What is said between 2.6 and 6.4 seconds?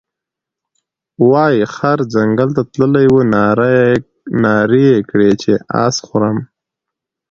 تللى وو نارې یې کړې چې اس خورم،